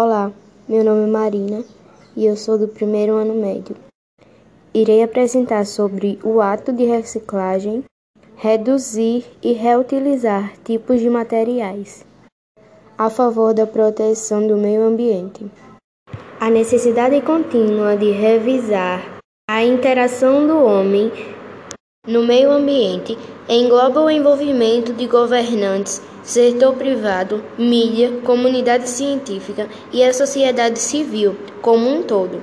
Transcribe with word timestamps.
Olá, 0.00 0.30
meu 0.68 0.84
nome 0.84 1.08
é 1.08 1.10
Marina 1.10 1.64
e 2.16 2.24
eu 2.24 2.36
sou 2.36 2.56
do 2.56 2.68
primeiro 2.68 3.14
ano 3.14 3.34
médio. 3.34 3.74
Irei 4.72 5.02
apresentar 5.02 5.66
sobre 5.66 6.20
o 6.22 6.40
ato 6.40 6.72
de 6.72 6.84
reciclagem, 6.84 7.82
reduzir 8.36 9.26
e 9.42 9.52
reutilizar 9.54 10.52
tipos 10.64 11.00
de 11.00 11.10
materiais 11.10 12.06
a 12.96 13.10
favor 13.10 13.52
da 13.52 13.66
proteção 13.66 14.46
do 14.46 14.56
meio 14.56 14.82
ambiente. 14.82 15.50
A 16.38 16.48
necessidade 16.48 17.20
contínua 17.22 17.96
de 17.96 18.12
revisar 18.12 19.20
a 19.50 19.64
interação 19.64 20.46
do 20.46 20.62
homem 20.62 21.10
no 22.06 22.22
meio 22.22 22.52
ambiente 22.52 23.18
engloba 23.48 24.00
o 24.00 24.08
envolvimento 24.08 24.92
de 24.92 25.08
governantes, 25.08 26.00
setor 26.28 26.74
privado, 26.74 27.42
mídia, 27.56 28.20
comunidade 28.22 28.86
científica 28.90 29.66
e 29.90 30.04
a 30.04 30.12
sociedade 30.12 30.78
civil 30.78 31.34
como 31.62 31.88
um 31.88 32.02
todo. 32.02 32.42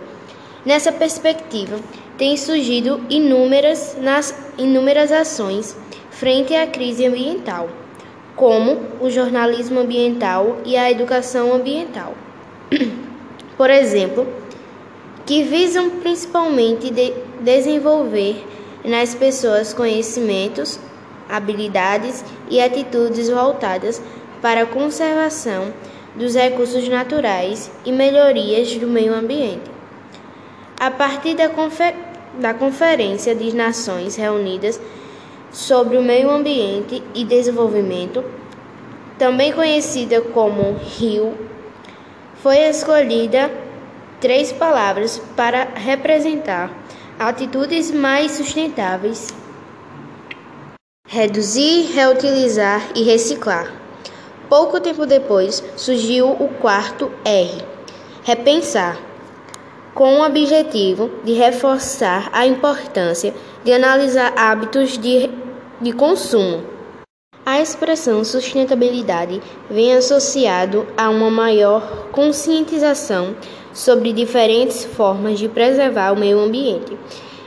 Nessa 0.66 0.92
perspectiva, 0.92 1.78
têm 2.18 2.36
surgido 2.36 3.00
inúmeras, 3.12 3.96
nas, 4.02 4.34
inúmeras 4.58 5.12
ações 5.12 5.78
frente 6.10 6.56
à 6.56 6.66
crise 6.66 7.06
ambiental, 7.06 7.70
como 8.36 8.80
o 9.00 9.08
jornalismo 9.12 9.82
ambiental 9.82 10.58
e 10.66 10.76
a 10.76 10.90
educação 10.90 11.54
ambiental. 11.54 12.16
Por 13.56 13.70
exemplo, 13.70 14.26
que 15.28 15.44
visam 15.44 15.92
principalmente 16.02 16.90
de 16.90 17.14
desenvolver 17.40 18.44
nas 18.84 19.14
pessoas 19.14 19.76
conhecimentos, 19.76 20.80
habilidades 21.30 22.24
e 22.50 22.62
atitudes 22.62 23.30
voltadas 23.30 24.02
para 24.42 24.64
a 24.64 24.66
conservação 24.66 25.74
dos 26.16 26.36
recursos 26.36 26.88
naturais 26.88 27.72
e 27.86 27.92
melhorias 27.92 28.76
do 28.76 28.88
meio 28.88 29.14
ambiente. 29.14 29.70
A 30.80 30.92
partir 30.92 31.36
da, 31.36 31.50
confer 31.50 31.96
da 32.40 32.54
Conferência 32.54 33.34
das 33.34 33.54
Nações 33.54 34.16
Reunidas 34.16 34.80
sobre 35.52 35.98
o 35.98 36.04
Meio 36.04 36.30
Ambiente 36.30 37.02
e 37.14 37.24
Desenvolvimento, 37.24 38.24
também 39.18 39.54
conhecida 39.54 40.22
como 40.22 40.78
RIO, 40.98 41.34
foi 42.44 42.58
escolhida 42.58 43.50
três 44.20 44.52
palavras 44.52 45.22
para 45.36 45.70
representar 45.76 46.72
atitudes 47.18 47.92
mais 47.92 48.34
sustentáveis. 48.34 49.34
Reduzir, 51.08 51.92
reutilizar 51.94 52.90
e 52.96 53.04
reciclar. 53.04 53.72
Pouco 54.50 54.80
tempo 54.80 55.06
depois 55.06 55.64
surgiu 55.78 56.32
o 56.32 56.48
quarto 56.60 57.12
R, 57.24 57.64
repensar, 58.24 59.00
com 59.94 60.16
o 60.16 60.26
objetivo 60.26 61.12
de 61.24 61.34
reforçar 61.34 62.28
a 62.34 62.48
importância 62.48 63.36
de 63.64 63.72
analisar 63.72 64.34
hábitos 64.36 64.98
de, 64.98 65.30
de 65.80 65.92
consumo. 65.94 66.64
A 67.46 67.62
expressão 67.62 68.24
sustentabilidade 68.24 69.40
vem 69.70 69.94
associado 69.94 70.88
a 70.98 71.08
uma 71.12 71.30
maior 71.30 72.08
conscientização 72.12 73.36
sobre 73.72 74.12
diferentes 74.12 74.84
formas 74.84 75.38
de 75.38 75.48
preservar 75.48 76.14
o 76.14 76.20
meio 76.20 76.40
ambiente, 76.40 76.98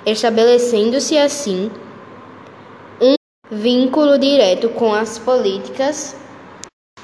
estabelecendo-se 0.06 1.18
assim 1.18 1.72
vínculo 3.50 4.18
direto 4.18 4.68
com 4.70 4.92
as 4.92 5.18
políticas 5.18 6.14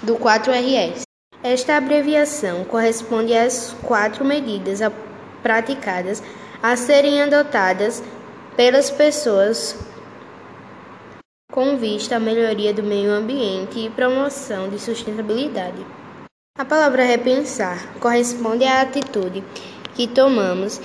do 0.03 0.17
4RS. 0.17 1.03
Esta 1.43 1.77
abreviação 1.77 2.65
corresponde 2.65 3.35
às 3.35 3.75
quatro 3.83 4.25
medidas 4.25 4.81
praticadas 5.43 6.23
a 6.63 6.77
serem 6.77 7.23
adotadas 7.23 8.03
pelas 8.57 8.91
pessoas 8.91 9.77
com 11.51 11.77
vista 11.77 12.17
à 12.17 12.21
melhoria 12.21 12.75
do 12.75 12.83
meio 12.83 13.11
ambiente 13.13 13.79
e 13.79 13.91
promoção 13.91 14.69
de 14.69 14.79
sustentabilidade. 14.79 15.85
A 16.59 16.65
palavra 16.65 17.05
repensar 17.05 17.95
corresponde 18.01 18.65
à 18.65 18.83
atitude 18.83 19.43
que 19.95 20.07
tomamos 20.07 20.81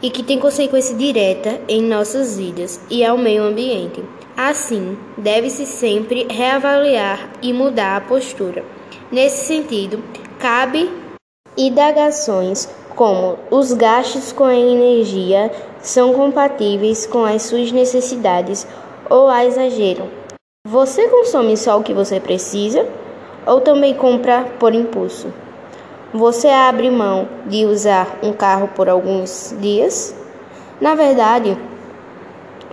e 0.00 0.10
que 0.10 0.22
tem 0.22 0.38
consequência 0.38 0.96
direta 0.96 1.60
em 1.68 1.82
nossas 1.82 2.36
vidas 2.36 2.80
e 2.90 3.04
ao 3.04 3.18
meio 3.18 3.42
ambiente. 3.42 4.02
Assim, 4.36 4.98
deve-se 5.16 5.66
sempre 5.66 6.26
reavaliar 6.30 7.30
e 7.40 7.52
mudar 7.52 7.96
a 7.96 8.00
postura. 8.00 8.64
Nesse 9.10 9.46
sentido, 9.46 10.02
cabe 10.38 10.90
indagações 11.56 12.68
como 12.96 13.38
os 13.50 13.72
gastos 13.72 14.32
com 14.32 14.44
a 14.44 14.54
energia 14.54 15.52
são 15.80 16.12
compatíveis 16.14 17.06
com 17.06 17.24
as 17.24 17.42
suas 17.42 17.70
necessidades 17.70 18.66
ou 19.08 19.28
a 19.28 19.44
exageram. 19.44 20.08
Você 20.66 21.08
consome 21.08 21.56
só 21.56 21.78
o 21.78 21.82
que 21.82 21.92
você 21.92 22.18
precisa? 22.18 22.86
ou 23.46 23.60
também 23.60 23.94
compra 23.94 24.44
por 24.58 24.74
impulso. 24.74 25.32
Você 26.12 26.48
abre 26.48 26.90
mão 26.90 27.28
de 27.46 27.64
usar 27.64 28.18
um 28.22 28.32
carro 28.32 28.68
por 28.68 28.88
alguns 28.88 29.54
dias? 29.60 30.14
Na 30.80 30.94
verdade, 30.94 31.56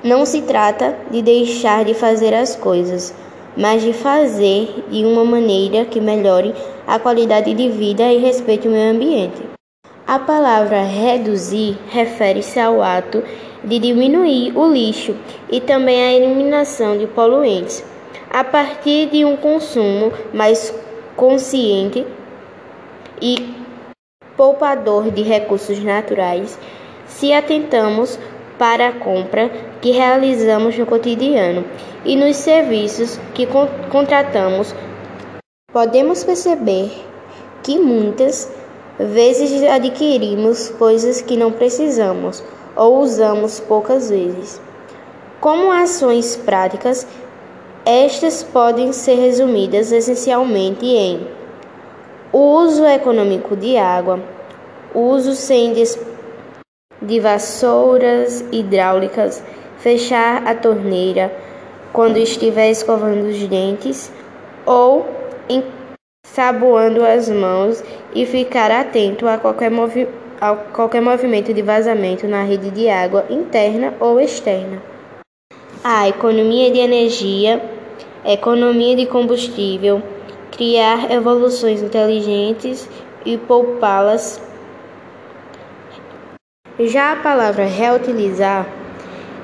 não 0.03 0.25
se 0.25 0.41
trata 0.41 0.95
de 1.09 1.21
deixar 1.21 1.85
de 1.85 1.93
fazer 1.93 2.33
as 2.33 2.55
coisas, 2.55 3.13
mas 3.55 3.81
de 3.81 3.93
fazer 3.93 4.85
de 4.89 5.05
uma 5.05 5.23
maneira 5.23 5.85
que 5.85 5.99
melhore 5.99 6.53
a 6.87 6.97
qualidade 6.97 7.53
de 7.53 7.69
vida 7.69 8.03
e 8.11 8.17
respeite 8.17 8.67
o 8.67 8.71
meio 8.71 8.91
ambiente. 8.91 9.41
A 10.07 10.19
palavra 10.19 10.81
reduzir 10.81 11.77
refere-se 11.89 12.59
ao 12.59 12.81
ato 12.81 13.23
de 13.63 13.79
diminuir 13.79 14.57
o 14.57 14.67
lixo 14.67 15.15
e 15.49 15.61
também 15.61 16.01
a 16.01 16.13
eliminação 16.13 16.97
de 16.97 17.05
poluentes 17.07 17.83
a 18.29 18.43
partir 18.43 19.09
de 19.09 19.25
um 19.25 19.35
consumo 19.35 20.11
mais 20.33 20.73
consciente 21.15 22.05
e 23.21 23.53
poupador 24.37 25.11
de 25.11 25.21
recursos 25.21 25.83
naturais, 25.83 26.57
se 27.05 27.33
atentamos 27.33 28.17
para 28.61 28.89
a 28.89 28.91
compra 28.91 29.49
que 29.81 29.89
realizamos 29.89 30.77
no 30.77 30.85
cotidiano 30.85 31.65
e 32.05 32.15
nos 32.15 32.35
serviços 32.35 33.19
que 33.33 33.47
con 33.47 33.67
contratamos, 33.89 34.75
podemos 35.73 36.23
perceber 36.23 36.91
que 37.63 37.79
muitas 37.79 38.53
vezes 38.99 39.63
adquirimos 39.63 40.69
coisas 40.77 41.23
que 41.23 41.35
não 41.35 41.51
precisamos 41.51 42.43
ou 42.75 42.99
usamos 42.99 43.59
poucas 43.59 44.11
vezes. 44.11 44.61
Como 45.39 45.71
ações 45.71 46.35
práticas, 46.35 47.07
estas 47.83 48.43
podem 48.43 48.93
ser 48.93 49.15
resumidas 49.15 49.91
essencialmente 49.91 50.85
em 50.85 51.27
uso 52.31 52.85
econômico 52.85 53.55
de 53.55 53.75
água, 53.75 54.19
uso 54.93 55.33
sem 55.33 55.73
de 57.01 57.19
vassouras 57.19 58.43
hidráulicas, 58.51 59.43
fechar 59.79 60.45
a 60.45 60.53
torneira 60.53 61.33
quando 61.91 62.17
estiver 62.17 62.69
escovando 62.69 63.27
os 63.27 63.47
dentes 63.47 64.11
ou 64.65 65.05
ensaboando 66.25 67.03
as 67.03 67.29
mãos 67.29 67.83
e 68.13 68.25
ficar 68.25 68.71
atento 68.71 69.27
a 69.27 69.37
qualquer, 69.37 69.71
movi 69.71 70.07
a 70.39 70.55
qualquer 70.55 71.01
movimento 71.01 71.53
de 71.53 71.61
vazamento 71.61 72.27
na 72.27 72.43
rede 72.43 72.71
de 72.71 72.89
água 72.89 73.25
interna 73.29 73.93
ou 73.99 74.19
externa. 74.19 74.81
A 75.83 76.07
economia 76.07 76.71
de 76.71 76.79
energia, 76.79 77.61
economia 78.25 78.95
de 78.95 79.05
combustível, 79.05 80.01
criar 80.51 81.11
evoluções 81.11 81.81
inteligentes 81.81 82.87
e 83.25 83.37
poupá-las. 83.37 84.50
Já 86.79 87.11
a 87.11 87.15
palavra 87.17 87.65
reutilizar, 87.65 88.65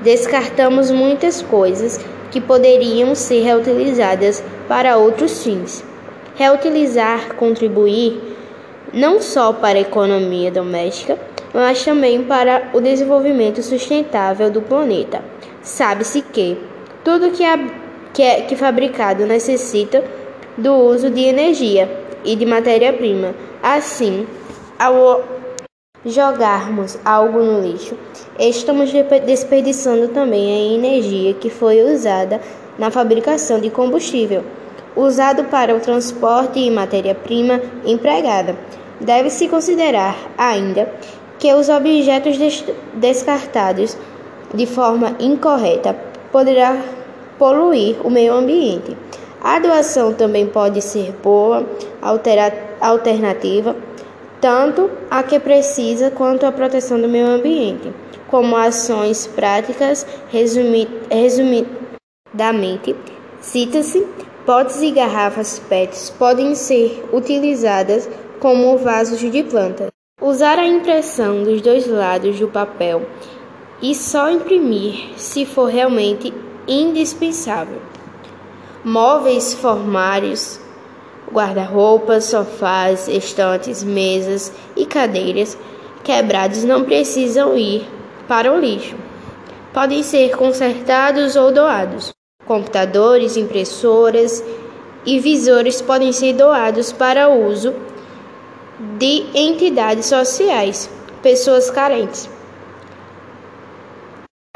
descartamos 0.00 0.90
muitas 0.90 1.42
coisas 1.42 2.00
que 2.30 2.40
poderiam 2.40 3.14
ser 3.14 3.42
reutilizadas 3.42 4.42
para 4.66 4.96
outros 4.96 5.42
fins. 5.42 5.84
Reutilizar 6.36 7.34
contribuir 7.34 8.20
não 8.92 9.20
só 9.20 9.52
para 9.52 9.78
a 9.78 9.82
economia 9.82 10.50
doméstica, 10.50 11.18
mas 11.52 11.84
também 11.84 12.22
para 12.24 12.70
o 12.72 12.80
desenvolvimento 12.80 13.62
sustentável 13.62 14.50
do 14.50 14.62
planeta. 14.62 15.22
Sabe-se 15.62 16.22
que 16.22 16.56
tudo 17.04 17.30
que, 17.30 17.44
é, 17.44 17.58
que 18.12 18.22
é 18.22 18.40
que 18.42 18.56
fabricado 18.56 19.26
necessita 19.26 20.02
do 20.56 20.74
uso 20.74 21.10
de 21.10 21.20
energia 21.20 21.90
e 22.24 22.34
de 22.34 22.46
matéria-prima. 22.46 23.34
Assim, 23.62 24.26
ao 24.78 25.37
jogarmos 26.04 26.98
algo 27.04 27.40
no 27.40 27.60
lixo, 27.60 27.96
estamos 28.38 28.92
desperdiçando 29.26 30.08
também 30.08 30.52
a 30.52 30.74
energia 30.74 31.34
que 31.34 31.50
foi 31.50 31.82
usada 31.82 32.40
na 32.78 32.90
fabricação 32.90 33.60
de 33.60 33.70
combustível, 33.70 34.44
usado 34.94 35.44
para 35.44 35.74
o 35.74 35.80
transporte 35.80 36.60
e 36.60 36.70
matéria-prima 36.70 37.60
empregada. 37.84 38.56
deve-se 39.00 39.48
considerar 39.48 40.16
ainda 40.36 40.92
que 41.38 41.52
os 41.54 41.68
objetos 41.68 42.36
descartados 42.94 43.96
de 44.52 44.66
forma 44.66 45.14
incorreta 45.20 45.96
poderá 46.32 46.76
poluir 47.38 47.96
o 48.04 48.10
meio 48.10 48.34
ambiente. 48.34 48.96
A 49.40 49.60
doação 49.60 50.12
também 50.12 50.46
pode 50.46 50.82
ser 50.82 51.12
boa 51.22 51.64
alternativa, 52.80 53.76
tanto 54.40 54.90
a 55.10 55.22
que 55.22 55.38
precisa 55.38 56.10
quanto 56.10 56.46
a 56.46 56.52
proteção 56.52 57.00
do 57.00 57.08
meio 57.08 57.26
ambiente, 57.26 57.92
como 58.28 58.56
ações 58.56 59.26
práticas, 59.26 60.06
resumi 60.28 60.88
resumidamente, 61.10 62.94
cita-se 63.40 64.06
potes 64.44 64.80
e 64.80 64.90
garrafas 64.90 65.58
PETs 65.68 66.10
podem 66.10 66.54
ser 66.54 67.04
utilizadas 67.12 68.08
como 68.40 68.78
vasos 68.78 69.20
de 69.20 69.42
plantas. 69.42 69.88
Usar 70.20 70.58
a 70.58 70.66
impressão 70.66 71.44
dos 71.44 71.60
dois 71.60 71.86
lados 71.86 72.40
do 72.40 72.48
papel 72.48 73.06
e 73.80 73.94
só 73.94 74.30
imprimir 74.30 75.12
se 75.16 75.46
for 75.46 75.66
realmente 75.66 76.32
indispensável. 76.66 77.80
Móveis 78.84 79.54
formários, 79.54 80.60
guarda-roupas, 81.32 82.24
sofás, 82.24 83.08
estantes, 83.08 83.82
mesas 83.82 84.52
e 84.76 84.86
cadeiras 84.86 85.56
quebrados 86.02 86.64
não 86.64 86.84
precisam 86.84 87.56
ir 87.56 87.86
para 88.26 88.52
o 88.52 88.58
lixo. 88.58 88.96
Podem 89.72 90.02
ser 90.02 90.36
consertados 90.36 91.36
ou 91.36 91.52
doados. 91.52 92.12
Computadores, 92.46 93.36
impressoras 93.36 94.42
e 95.04 95.18
visores 95.20 95.82
podem 95.82 96.12
ser 96.12 96.32
doados 96.34 96.92
para 96.92 97.28
uso 97.28 97.74
de 98.96 99.26
entidades 99.34 100.06
sociais, 100.06 100.88
pessoas 101.22 101.70
carentes. 101.70 102.28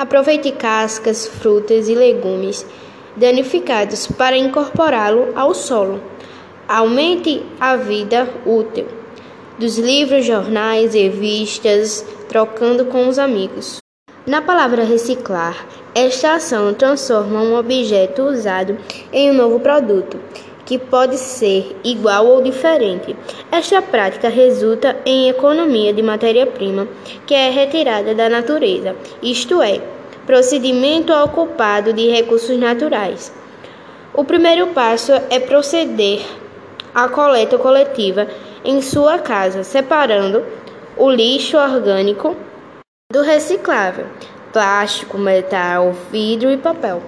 Aproveite 0.01 0.53
cascas, 0.53 1.27
frutas 1.27 1.89
e 1.89 1.95
legumes 1.95 2.67
danificados 3.17 4.07
para 4.07 4.37
incorporá-lo 4.37 5.33
ao 5.37 5.55
solo. 5.55 6.01
Aumente 6.75 7.43
a 7.61 7.77
vida 7.77 8.27
útil 8.47 8.87
dos 9.59 9.77
livros, 9.77 10.25
jornais, 10.25 10.95
revistas, 10.95 12.03
trocando 12.31 12.87
com 12.87 13.09
os 13.09 13.19
amigos. 13.19 13.77
Na 14.27 14.41
palavra 14.41 14.83
reciclar, 14.83 15.67
esta 15.95 16.33
ação 16.33 16.73
transforma 16.73 17.43
um 17.43 17.59
objeto 17.59 18.23
usado 18.23 18.79
em 19.13 19.31
um 19.31 19.35
novo 19.35 19.61
produto 19.61 20.19
que 20.65 20.79
pode 20.79 21.19
ser 21.19 21.77
igual 21.85 22.27
ou 22.27 22.43
diferente. 22.43 23.15
Esta 23.51 23.83
prática 23.83 24.31
resulta 24.31 24.97
em 25.05 25.29
economia 25.29 25.93
de 25.93 26.03
matéria-prima 26.03 26.89
que 27.27 27.35
é 27.35 27.51
retirada 27.51 28.15
da 28.15 28.31
natureza, 28.31 28.97
isto 29.23 29.61
é, 29.61 29.79
procedimento 30.25 31.13
ocupado 31.13 31.93
de 31.93 32.09
recursos 32.09 32.59
naturais. 32.59 33.31
O 34.15 34.25
primeiro 34.25 34.69
passo 34.69 35.13
é 35.29 35.39
proceder 35.39 36.23
à 36.95 37.09
coleta 37.09 37.59
coletiva 37.59 38.29
em 38.65 38.81
sua 38.81 39.19
casa, 39.19 39.65
separando 39.65 40.45
o 40.97 41.11
lixo 41.11 41.57
orgânico 41.57 42.37
do 43.13 43.23
reciclável, 43.23 44.07
plástico, 44.53 45.19
metal, 45.19 45.93
vidro 46.11 46.51
e 46.51 46.57
papel 46.57 47.03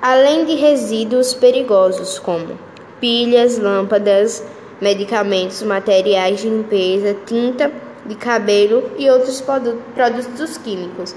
além 0.00 0.44
de 0.44 0.54
resíduos 0.54 1.34
perigosos 1.34 2.18
como 2.18 2.58
pilhas, 3.00 3.58
lâmpadas, 3.58 4.40
medicamentos, 4.80 5.62
materiais 5.62 6.40
de 6.40 6.48
limpeza, 6.48 7.16
tinta 7.26 7.72
de 8.04 8.14
cabelo 8.14 8.90
e 8.96 9.10
outros 9.10 9.42
produtos 9.94 10.58
químicos, 10.58 11.14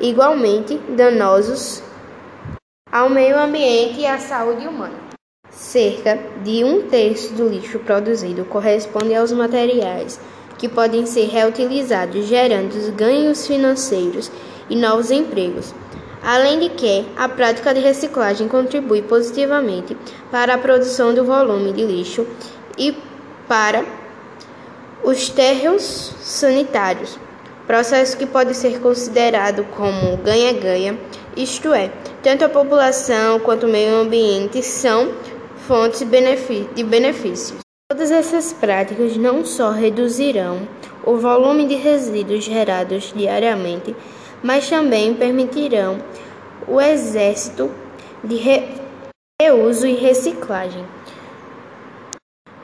igualmente 0.00 0.76
danosos 0.88 1.82
ao 2.90 3.08
meio 3.08 3.38
ambiente 3.38 4.00
e 4.00 4.06
à 4.06 4.18
saúde 4.18 4.66
humana. 4.66 5.05
Cerca 5.56 6.18
de 6.44 6.62
um 6.62 6.82
terço 6.82 7.32
do 7.32 7.48
lixo 7.48 7.78
produzido 7.78 8.44
corresponde 8.44 9.14
aos 9.14 9.32
materiais 9.32 10.20
que 10.58 10.68
podem 10.68 11.06
ser 11.06 11.28
reutilizados, 11.28 12.26
gerando 12.26 12.92
ganhos 12.92 13.46
financeiros 13.46 14.30
e 14.68 14.76
novos 14.76 15.10
empregos. 15.10 15.74
Além 16.22 16.60
de 16.60 16.68
que 16.68 17.06
a 17.16 17.26
prática 17.26 17.72
de 17.72 17.80
reciclagem 17.80 18.48
contribui 18.48 19.00
positivamente 19.00 19.96
para 20.30 20.54
a 20.54 20.58
produção 20.58 21.14
do 21.14 21.24
volume 21.24 21.72
de 21.72 21.84
lixo 21.84 22.26
e 22.76 22.94
para 23.48 23.82
os 25.02 25.30
terros 25.30 26.12
sanitários, 26.20 27.18
processo 27.66 28.16
que 28.18 28.26
pode 28.26 28.54
ser 28.54 28.78
considerado 28.80 29.64
como 29.74 30.18
ganha-ganha, 30.18 30.98
isto 31.34 31.72
é, 31.72 31.90
tanto 32.22 32.44
a 32.44 32.48
população 32.48 33.40
quanto 33.40 33.66
o 33.66 33.70
meio 33.70 33.94
ambiente 33.96 34.62
são 34.62 35.12
fontes 35.66 35.98
de 35.98 36.84
benefícios. 36.84 37.58
Todas 37.90 38.10
essas 38.10 38.52
práticas 38.52 39.16
não 39.16 39.44
só 39.44 39.70
reduzirão 39.70 40.68
o 41.04 41.16
volume 41.16 41.66
de 41.66 41.74
resíduos 41.74 42.44
gerados 42.44 43.12
diariamente, 43.14 43.94
mas 44.42 44.68
também 44.68 45.14
permitirão 45.14 45.98
o 46.68 46.80
exército 46.80 47.70
de 48.22 48.36
reuso 49.40 49.86
e 49.86 49.94
reciclagem, 49.94 50.84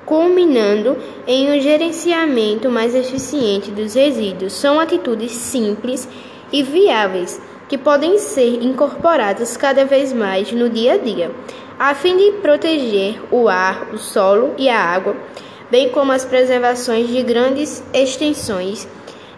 culminando 0.07 0.97
em 1.27 1.57
um 1.57 1.61
gerenciamento 1.61 2.71
mais 2.71 2.95
eficiente 2.95 3.71
dos 3.71 3.95
resíduos. 3.95 4.53
São 4.53 4.79
atitudes 4.79 5.33
simples 5.33 6.09
e 6.53 6.63
viáveis 6.63 7.41
que 7.73 7.79
podem 7.79 8.19
ser 8.19 8.63
incorporadas 8.63 9.57
cada 9.57 9.87
vez 9.87 10.13
mais 10.13 10.53
no 10.53 10.69
dia 10.69 10.93
a 10.93 10.99
dia, 10.99 11.31
a 11.79 11.95
fim 11.95 12.19
de 12.19 12.33
proteger 12.33 13.19
o 13.31 13.49
ar, 13.49 13.95
o 13.95 13.97
solo 13.97 14.55
e 14.59 14.69
a 14.69 14.79
água, 14.79 15.17
bem 15.71 15.89
como 15.89 16.13
as 16.13 16.23
preservações 16.23 17.09
de 17.09 17.23
grandes 17.23 17.83
extensões 17.95 18.87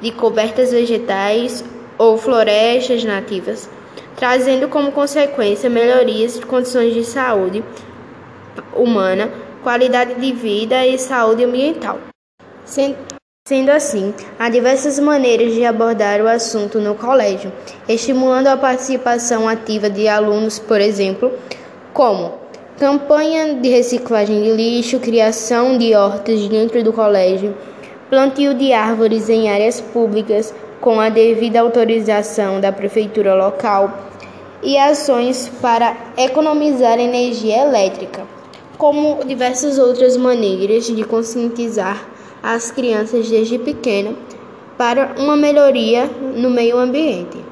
de 0.01 0.11
cobertas 0.11 0.73
vegetais 0.73 1.65
ou 1.97 2.19
florestas 2.19 3.05
nativas, 3.05 3.71
trazendo 4.17 4.67
como 4.67 4.91
consequência 4.91 5.71
melhorias 5.71 6.35
de 6.35 6.45
condições 6.45 6.93
de 6.93 7.05
saúde 7.05 7.63
humana, 8.75 9.31
qualidade 9.63 10.15
de 10.17 10.33
vida 10.33 10.85
e 10.85 10.99
saúde 10.99 11.45
ambiental. 11.45 12.01
Sendo 13.47 13.69
assim, 13.69 14.15
há 14.39 14.49
diversas 14.49 14.99
maneiras 14.99 15.53
de 15.53 15.67
abordar 15.67 16.19
o 16.23 16.27
assunto 16.27 16.81
no 16.81 16.95
colégio, 16.95 17.53
estimulando 17.87 18.47
a 18.47 18.57
participação 18.57 19.47
ativa 19.47 19.91
de 19.91 20.09
alunos, 20.09 20.59
por 20.59 20.81
exemplo, 20.81 21.31
como 21.93 22.33
campanha 22.79 23.57
de 23.57 23.69
reciclagem 23.69 24.43
de 24.43 24.51
lixo, 24.51 24.99
criação 24.99 25.77
de 25.77 25.95
hortas 25.95 26.49
dentro 26.49 26.83
do 26.83 26.91
colégio, 26.91 27.55
plantio 28.09 28.55
de 28.55 28.73
árvores 28.73 29.29
em 29.29 29.51
áreas 29.51 29.79
públicas, 29.79 30.55
com 30.81 30.99
a 30.99 31.11
devida 31.11 31.61
autorização 31.61 32.63
da 32.63 32.73
prefeitura 32.73 33.35
local 33.35 33.93
e 34.63 34.79
ações 34.79 35.53
para 35.61 35.95
economizar 36.17 36.99
energia 36.99 37.61
elétrica, 37.61 38.23
como 38.79 39.23
diversas 39.23 39.79
outras 39.79 40.17
maneiras 40.17 40.87
de 40.87 41.05
conscientizar 41.05 42.14
as 42.45 42.71
crianças 42.71 43.31
desde 43.31 43.59
pequena 43.59 44.15
para 44.77 45.15
uma 45.19 45.35
melhoria 45.35 46.05
no 46.37 46.51
meio 46.51 46.79
ambiente. 46.79 47.44